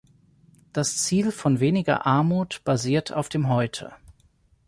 Das 0.73 0.97
Ziel 0.97 1.31
von 1.31 1.59
weniger 1.59 2.07
Armut 2.07 2.63
basiert 2.63 3.13
auf 3.13 3.29
dem 3.29 3.49
Heute. 3.49 3.93